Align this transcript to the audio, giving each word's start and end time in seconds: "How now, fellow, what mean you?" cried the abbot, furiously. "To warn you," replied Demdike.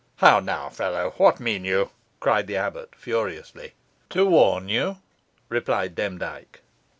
"How 0.15 0.39
now, 0.39 0.67
fellow, 0.69 1.13
what 1.17 1.39
mean 1.39 1.63
you?" 1.63 1.91
cried 2.19 2.47
the 2.47 2.57
abbot, 2.57 2.95
furiously. 2.95 3.73
"To 4.09 4.25
warn 4.25 4.67
you," 4.67 4.97
replied 5.47 5.93
Demdike. 5.93 6.61